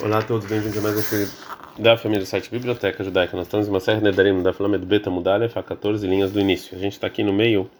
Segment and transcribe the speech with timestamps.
[0.00, 1.26] Olá a todos, bem-vindos a mais um filme
[1.78, 3.36] da família do site Biblioteca Judaica.
[3.36, 6.76] Nós estamos em uma série Nedarim da Flamed Beta Mudalef a 14 linhas do início.
[6.76, 7.70] A gente está aqui no meio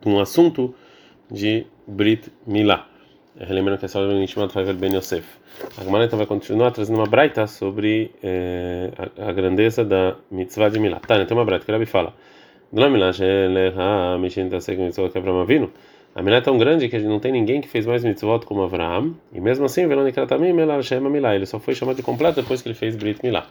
[0.00, 0.74] de um assunto
[1.30, 2.86] de Brit Milá.
[3.38, 5.26] Relembrando que é só o Nishmat Faivel Ben Yosef.
[5.76, 10.68] A Gemara então vai continuar trazendo uma braita sobre eh, a, a, grandeza da mitzvah
[10.68, 11.00] de Milá.
[11.00, 12.14] Tá, tem uma braita que Rabi fala.
[12.72, 15.72] Não Milá, Sheleha, Mishin Tasek Mitzvah Kevram Avinu.
[16.16, 19.14] A Milá é tão grande que não tem ninguém que fez mais mitzvot como Avraham,
[19.34, 22.62] e mesmo assim, Verônica também, Melar Shema Milá, ele só foi chamado de completo depois
[22.62, 23.46] que ele fez Brit Milá.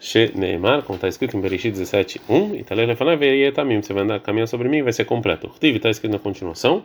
[0.00, 4.02] She Neymar, como está escrito em Bereshit 17, 1, e Talele fala, Veietamim, você vai
[4.02, 5.50] andar caminhando sobre mim, vai ser completo.
[5.60, 6.84] Tiv está escrito na continuação,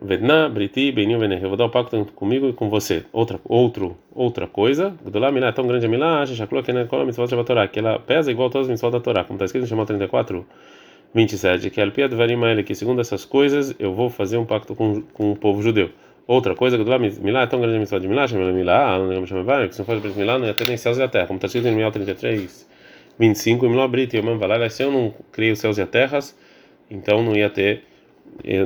[0.00, 3.04] Vedna, Briti, Beninho, Veneh, eu vou dar o pacto comigo e com você.
[3.12, 7.04] Outra, outro, outra coisa, Gdolá Milá é tão grande a Milá, Shachaklu, que é a
[7.04, 9.46] mitzvot da Torá, que ela pesa igual a todas as mitzvot da Torá, como está
[9.46, 10.46] escrito em Shemot 34,
[11.14, 15.32] 27, que Alpia Dvarim que segundo essas coisas eu vou fazer um pacto com, com
[15.32, 15.90] o povo judeu.
[16.26, 19.26] Outra coisa, que do Milá é tão grande a missão de Milá, chama Milá, não
[19.26, 21.08] chama Vai, que se não for de Milá, não ia ter nem céus e a
[21.08, 22.68] terra, como está escrito em Milá 33,
[23.18, 25.88] 25, e Milá Brito, e eu Valar, se eu não criei os céus e as
[25.88, 26.36] terras,
[26.90, 27.84] então não ia ter,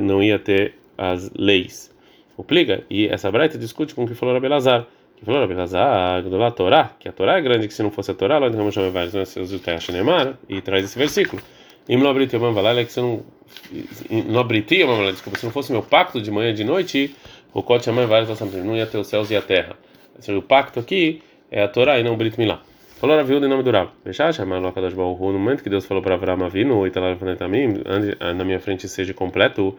[0.01, 1.93] não ia ter as leis.
[2.37, 6.51] O pliga, e essa Braita discute com o que falou Rabelazar, que falou Rabelazar, lá
[6.51, 8.89] Torá, que a Torá é grande, que se não fosse a Torá, lá não chama
[8.89, 9.79] Vai, não é céus e terra,
[10.47, 11.41] e traz esse versículo.
[11.89, 15.81] Im lo abriti yomam valala, que se não abriti yomam desculpa, se não fosse meu
[15.81, 17.15] pacto de manhã e de noite,
[17.51, 18.27] o kote yomam valala
[18.63, 19.75] não ia ter os céus e a terra.
[20.29, 22.61] O pacto aqui é a Torá e não o Brit Milá.
[22.99, 23.89] Falou a viúva em nome do Rav.
[24.03, 27.17] Deixar chamar o Kadosh Baruch no momento que Deus falou para Avraham Avinu, e talar
[27.49, 27.81] mim,
[28.35, 29.75] na minha frente seja completo,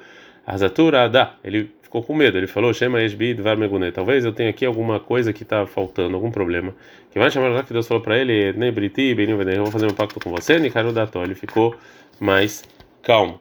[0.55, 1.35] Azatura dá.
[1.45, 2.37] Ele ficou com medo.
[2.37, 3.57] Ele falou: Shema Esbi Dvar.
[3.93, 6.75] Talvez eu tenha aqui alguma coisa que está faltando, algum problema.
[7.11, 10.19] Que vai chamar lá que Deus falou para ele: Nebriti, eu vou fazer um pacto
[10.21, 11.23] com você, Nikaru Dató.
[11.23, 11.75] Ele ficou
[12.19, 12.65] mais
[13.03, 13.41] calmo.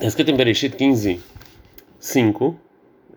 [0.00, 1.20] É escrito em Bereshit 15,
[1.98, 2.60] 5,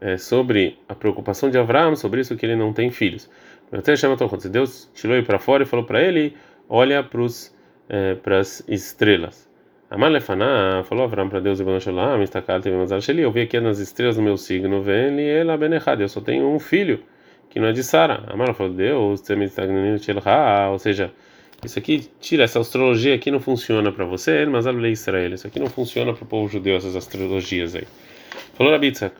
[0.01, 3.29] é, sobre a preocupação de Abraão, sobre isso que ele não tem filhos.
[3.71, 4.17] Até chama
[4.49, 6.35] Deus tirou ele para fora e falou para ele:
[6.67, 7.21] olha para
[7.89, 9.50] é, as estrelas.
[9.91, 11.65] Amar Lefaná falou Abraão para Deus: Eu
[13.29, 15.99] vi aqui nas estrelas do meu signo, vem ela benechad.
[16.01, 17.03] Eu só tenho um filho
[17.49, 18.23] que não é de Sara.
[18.27, 19.21] Amar falou: Deus,
[20.69, 21.11] ou seja,
[21.65, 25.45] isso aqui tira essa astrologia aqui não funciona para você, mas a lei Israel, isso
[25.45, 27.83] aqui não funciona para o povo judeu essas astrologias aí.
[28.53, 29.13] Falou Rabitzak.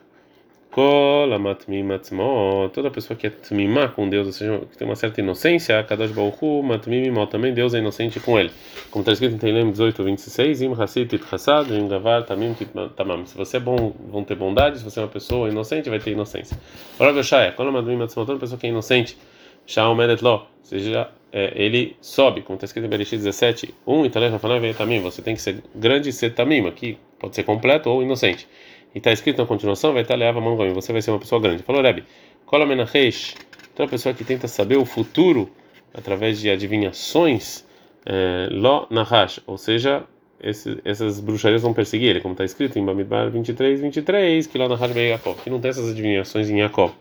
[2.72, 6.12] Toda pessoa que é tmimá com Deus, ou seja, que tem uma certa inocência, Kadosh
[6.12, 8.50] Baruchu, matmimimó, também Deus é inocente com ele.
[8.90, 12.56] Como está escrito em Teilem 18, 26, Im Hasid Tit Hasad, Im Gavar Tamim
[12.96, 13.26] Tamam.
[13.26, 16.12] Se você é bom, vão ter bondade, se você é uma pessoa inocente, vai ter
[16.12, 16.58] inocência.
[16.96, 19.18] Fala Beshaya, toda pessoa que é inocente,
[19.66, 24.06] Shaom Medet Lo, ou seja, é, ele sobe, como está escrito em Bereshit 17, 1,
[24.06, 27.42] e Talef Rafaná Tamim, você tem que ser grande e ser Tamim, aqui pode ser
[27.42, 28.48] completo ou inocente.
[28.94, 31.62] E está escrito na continuação, vai estar leva mão você vai ser uma pessoa grande.
[31.62, 32.04] Falou Rebbe,
[32.44, 33.34] Kola Menachesh,
[33.74, 35.50] toda pessoa que tenta saber o futuro
[35.94, 37.64] através de adivinhações,
[38.04, 40.04] é, Lo Nahash, ou seja,
[40.40, 44.68] esse, essas bruxarias vão perseguir ele, como está escrito em Bamidbar 23, 23, que Lo
[44.68, 46.92] Nahash veio Yaakov, que não tem essas adivinhações em Yaakov.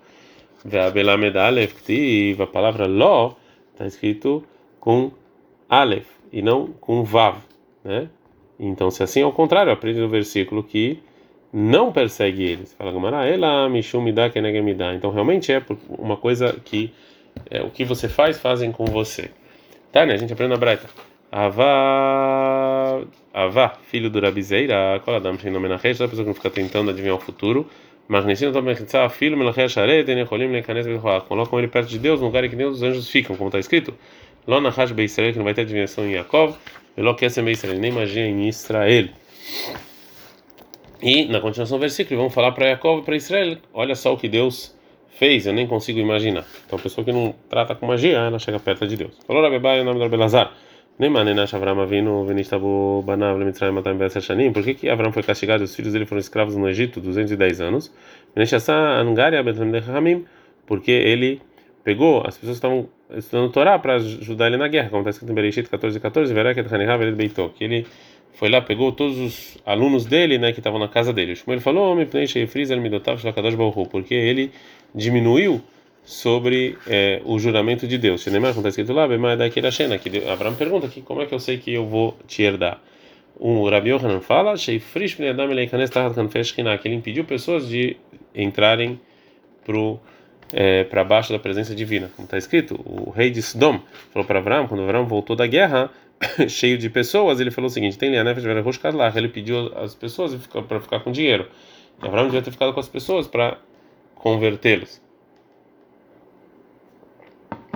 [2.39, 3.35] A palavra Lo
[3.73, 4.43] está escrito
[4.79, 5.11] com
[5.67, 7.37] Aleph e não com Vav,
[7.83, 8.09] né?
[8.59, 10.99] Então, se assim é o contrário, aprende no versículo que
[11.53, 12.73] não persegue eles.
[12.73, 12.91] Fala
[13.69, 14.29] mishum me dá
[14.61, 14.93] me dá.
[14.93, 16.93] Então realmente é uma coisa que
[17.49, 19.29] é, o que você faz fazem com você.
[19.91, 20.13] Tá, né?
[20.13, 20.87] A gente aprende na Breta.
[21.31, 23.01] Avá,
[23.33, 24.95] Avá, filho do Rabizeira,
[25.49, 27.69] nome na rede, a pessoa que fica tentando adivinhar o futuro.
[28.07, 28.75] Magnesino também
[29.09, 31.25] filho Melachia Sharet, Enecholim, Lekanes Behoach.
[31.27, 33.59] Colocam ele perto de Deus, no lugar em que nem os anjos ficam, como está
[33.59, 33.93] escrito.
[34.45, 36.57] Lona Hash Beisrael, que não vai ter adivinhação em Yaakov.
[36.97, 39.07] Velo Kesem Beisrael, nem magia em Israel.
[41.01, 44.17] E na continuação do versículo, vamos falar para Jacob e para Israel: olha só o
[44.17, 44.77] que Deus
[45.09, 46.45] fez, eu nem consigo imaginar.
[46.65, 49.17] Então, a pessoa que não trata com magia, ela chega perto de Deus.
[49.25, 50.53] Falou Rabebai, o nome do Rabelazar.
[50.99, 51.09] Nem
[54.21, 54.53] Shanim.
[54.53, 57.61] Por que que Avram foi castigado e os filhos dele foram escravos no Egito 210
[57.61, 57.91] anos?
[60.67, 61.41] Porque ele
[61.83, 62.87] pegou as pessoas que estavam
[63.17, 66.73] estudando Torá para ajudar ele na guerra, como está escrito em Bereshit 14, 14, Vereket
[66.73, 67.87] Hanihah Vered Beitó, que ele
[68.33, 71.33] foi lá, pegou todos os alunos dele, né, que estavam na casa dele.
[71.33, 71.95] O Shmuel falou,
[73.89, 74.51] porque ele
[74.93, 75.61] diminuiu
[76.03, 78.23] sobre é, o juramento de Deus.
[78.23, 81.85] Como está escrito lá, que Abraão pergunta aqui, como é que eu sei que eu
[81.85, 82.81] vou te herdar?
[83.35, 87.97] O Rabi Yohanan fala, que ele impediu pessoas de
[88.35, 88.99] entrarem
[89.63, 89.99] pro
[90.53, 92.79] é, para baixo da presença divina, como está escrito.
[92.85, 93.79] O rei de Sodom
[94.11, 95.89] falou para Abraão, quando Abraão voltou da guerra,
[96.47, 98.39] cheio de pessoas, ele falou o seguinte: tem Lianef
[98.93, 99.11] lá.
[99.15, 101.47] Ele pediu as pessoas para ficar com dinheiro.
[102.01, 103.57] E Abraão devia ter ficado com as pessoas para
[104.15, 105.01] convertê-los.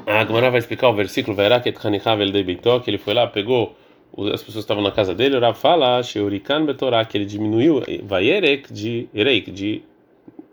[0.05, 1.35] A vai explicar o versículo
[2.31, 3.75] Deibitó, que ele foi lá, pegou
[4.33, 8.71] as pessoas estavam na casa dele, o Rav fala, Sheurikan Betorá, que ele diminuiu, Vaierek
[8.71, 9.83] de Ereik, de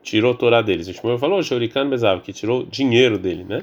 [0.02, 0.88] tirou Torá deles.
[0.88, 3.62] O Shmuel falou, Sheurikan Bezav, que tirou dinheiro dele, né?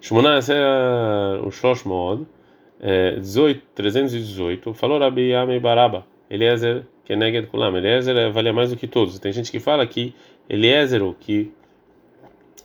[0.00, 1.50] Shmuná, esse é o
[2.82, 8.88] Shosh Mod, 318, falou Rabi Yamei Baraba, Eliezer Keneged Kulam, Eliezer valia mais do que
[8.88, 9.18] todos.
[9.20, 10.12] Tem gente que fala que
[10.50, 11.52] Eliezer, que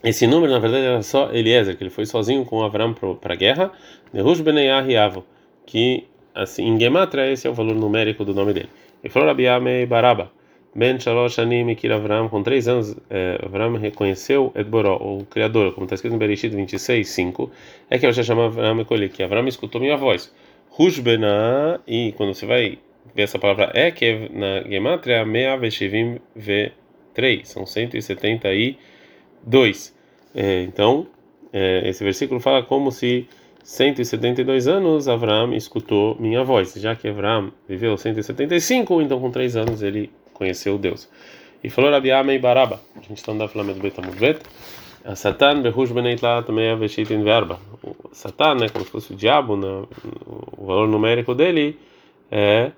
[0.04, 3.38] esse número na verdade era só Eliezer, que ele foi sozinho com Avram para a
[3.38, 3.72] guerra,
[4.12, 5.24] Nehush Beneyah Yavo,
[5.66, 8.70] que assim, em Gematria esse é o valor numérico do nome dele.
[9.04, 10.32] E falou Rabi Yamei Baraba,
[10.78, 11.38] Ben Shalosh
[11.76, 16.20] Kir Avram, com três anos, eh, Avram reconheceu Edboró, o Criador, como está escrito em
[16.20, 17.52] Bereshit 26, 5,
[17.90, 20.32] é que eu já chamo Avram Ekoli, que Avram escutou minha voz.
[20.70, 22.78] Rushbena, e quando você vai
[23.16, 28.78] ver essa palavra é, que na Gematria, Mea Veshivim V3, são 172.
[30.36, 31.08] É, então,
[31.52, 33.28] é, esse versículo fala como se
[33.64, 39.82] 172 anos Avram escutou minha voz, já que Avram viveu 175, então com 3 anos
[39.82, 41.10] ele conheceu Deus.
[41.64, 44.40] E falou Rabi Amei Baraba, a gente está andando falando do Betamudvet,
[45.04, 47.60] a Satan behush beneitla também aveshitin verba.
[48.12, 49.84] Satan, né, como se fosse o diabo, né,
[50.58, 51.80] o valor numérico dele
[52.32, 52.72] é,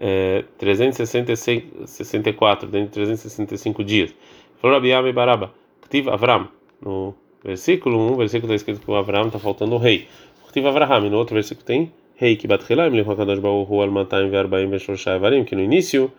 [0.00, 4.12] é 364, dentro de 365 dias.
[4.60, 5.52] Falou Rabi Amei Baraba,
[5.82, 6.48] Ktiv Avram,
[6.80, 7.14] no
[7.44, 10.08] versículo 1, versículo está escrito que o Avram está faltando o rei.
[10.48, 15.18] Ktiv Avraham, no outro versículo tem rei, que batchilaim, lechakadosh baruhu al mataim verbaim veshoshai
[15.18, 16.10] varim, que no início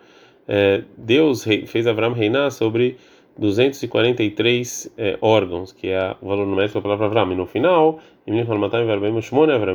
[0.48, 2.96] é, Deus fez Avram reinar sobre
[3.38, 7.32] 243 é, órgãos, que é o valor numérico da palavra Avram.
[7.32, 8.00] E no final,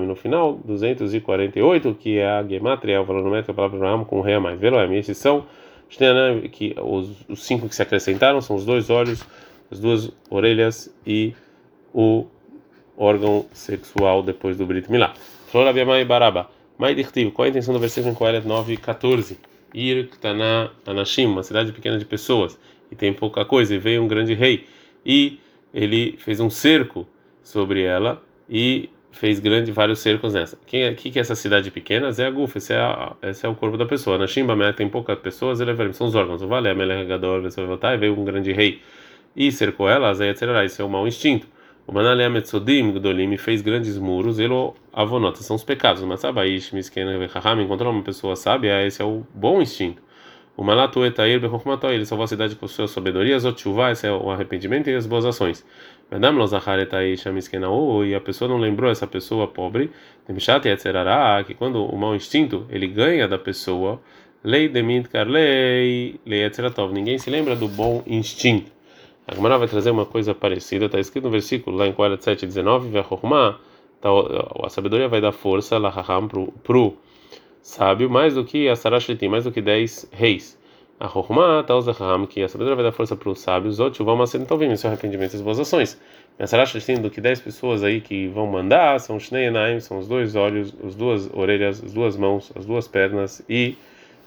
[0.07, 4.33] no final, 248, que é a gematria, o valor numérico da palavra Avram com rei
[4.33, 4.59] a mais.
[4.59, 5.45] Veloem, esses são
[6.51, 9.23] que os, os cinco que se acrescentaram são os dois olhos,
[9.71, 11.33] as duas orelhas e
[11.93, 12.25] o
[12.97, 15.13] órgão sexual depois do Brit Milá.
[15.47, 15.71] Flora
[16.05, 16.49] Baraba.
[16.77, 16.95] Mai
[17.31, 19.37] qual é a intenção do versículo em Coelet 9, 14?
[19.73, 22.59] Ir Ktana Anashim, uma cidade pequena de pessoas,
[22.91, 24.65] e tem pouca coisa, e veio um grande rei,
[25.05, 25.39] e
[25.73, 27.07] ele fez um cerco
[27.41, 30.57] sobre ela, e fez grande vários cercos nessa.
[30.65, 32.11] Quem é, que, é essa cidade pequena?
[32.11, 32.79] Zé Aguf, esse é,
[33.29, 34.17] esse é o corpo da pessoa.
[34.17, 36.41] Na Shimba tem poucas pessoas, ele é, são os órgãos.
[36.41, 37.41] O Vale, a Melegador,
[37.99, 38.81] veio um grande rei
[39.35, 40.43] e cercou ela, Zé etc.
[40.65, 41.47] Isso é o mau instinto.
[41.85, 44.53] O Manalea Metzodim Gdolim fez grandes muros, ele
[44.93, 46.01] avonota, são os pecados.
[46.03, 50.01] Mas Sabaish, Miskena, Vechaham, encontrou uma pessoa sábia, esse é o bom instinto.
[50.55, 54.29] O Malatu Etair Bechokhmató, ele salvou a cidade com suas sabedorias, Otchuvá, esse é o
[54.29, 55.65] arrependimento e as boas ações.
[56.11, 57.67] Madame Lozahar Etair Shamiskena,
[58.05, 59.89] e a pessoa não lembrou essa pessoa pobre,
[60.25, 63.99] Temshat Yetzerará, que quando o mau instinto ele ganha da pessoa,
[64.43, 68.71] Lei Demit Karlei, Lei Etzeratov, ninguém se lembra do bom instinto.
[69.25, 72.91] A Gemara vai trazer uma coisa parecida, está escrito no versículo lá em 47, 19,
[74.01, 74.09] tá,
[74.61, 76.97] a sabedoria vai dar força para o
[77.61, 80.59] sábio mais do que a sarashlitim, mais do que 10 reis.
[80.99, 84.25] A Chokhmah tá usaham, que a sabedoria vai dar força para os sábios, outros vão
[84.27, 85.97] ser então vem seu arrependimento e as boas ações.
[86.37, 89.49] A sarashlitim do que 10 pessoas aí que vão mandar são shnei
[89.79, 93.77] são os dois olhos, as duas orelhas, as duas mãos, as duas pernas e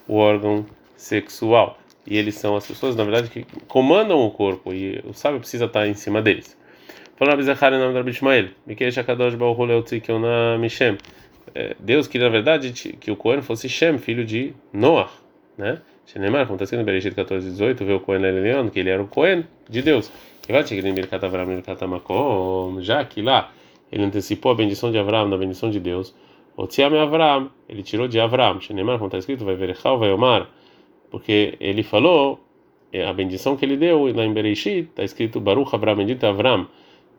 [0.09, 0.65] o órgão
[0.97, 1.77] sexual
[2.07, 5.65] e eles são as pessoas, na verdade, que comandam o corpo e o sábio precisa
[5.65, 6.57] estar em cima deles.
[10.59, 10.99] Mishem.
[11.55, 15.11] É, Deus queria, na verdade, que o Cohen fosse Shem, filho de Noah,
[15.57, 15.81] né?
[16.05, 19.03] Shenemar, como está escrito em Bereshit 14, 18, vê o Cohen Leon, que ele era
[19.03, 20.13] o Cohen de Deus.
[20.49, 20.63] Vai
[22.81, 23.51] já que lá
[23.91, 26.15] ele antecipou a bendição de Avram na bendição de Deus.
[26.57, 28.61] Otziam Avram, ele tirou de Avram.
[28.61, 30.49] Shenemar, como está escrito, vai ver vai Omar
[31.11, 32.41] porque ele falou
[32.93, 36.29] é, a bendição que ele deu lá em Bereshit, está escrito Baruch Avram, bendito é
[36.29, 36.67] Avram,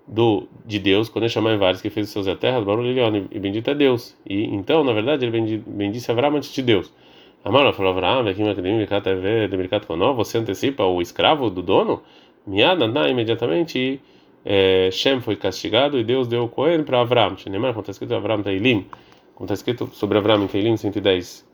[0.08, 2.88] do, de Deus, quando ele chamou em vários que fez os seus a terra, Baruch
[2.88, 4.16] Lilion, e bendito é Deus.
[4.26, 6.94] E então, na verdade, ele bendisse Avram antes de Deus.
[7.44, 8.24] Amaro falou Avram,
[10.16, 12.02] você antecipa o escravo do dono?
[12.46, 14.02] Miada, imediatamente,
[14.44, 17.36] é, Shem foi castigado e Deus deu o Cohen para Avram.
[17.36, 18.86] Como está escrito Avram Teilim,
[19.36, 21.47] como está escrito sobre Avram em Teilim 110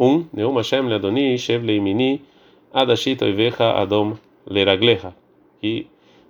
[0.00, 2.22] um, Neum Hashem leadoni, shev leimini,
[2.72, 4.16] adashit oivecha adom
[4.46, 5.14] leraglecha.
[5.62, 5.86] E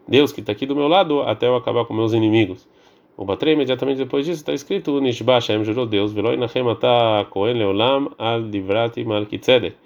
[0.08, 2.68] Deus que está aqui do meu lado até eu acabar com meus inimigos.
[3.16, 7.56] O Batrei, imediatamente depois disso, está escrito: Nishba Hashem jurou Deus, veloi nachem ata kohen
[7.56, 9.76] leolam al divrati malkitzedek.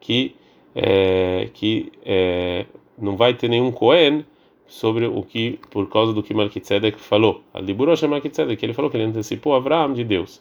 [0.00, 0.34] Que,
[0.74, 2.66] é, que é,
[2.98, 4.24] não vai ter nenhum Cohen
[4.66, 7.42] sobre o que, por causa do que Malkitzedek falou.
[7.52, 10.40] Al diburosh Malkitzedek, ele falou que ele antecipou Avraham de Deus.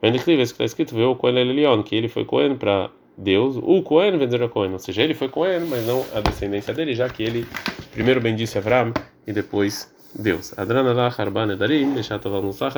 [0.00, 3.82] Vende que está escrito, viu o Cohen Elion, que ele foi Cohen para Deus, o
[3.82, 7.08] Cohen vendeu a Cohen, ou seja, ele foi Cohen, mas não a descendência dele, já
[7.08, 7.46] que ele
[7.90, 8.92] primeiro bendisse Avram
[9.26, 10.56] e depois Deus.
[10.58, 11.94] Adrana lá harba nedarim.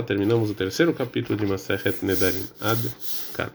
[0.06, 2.44] Terminamos o terceiro capítulo de Masechet Nedarim.
[2.60, 2.90] Ad
[3.34, 3.50] kan.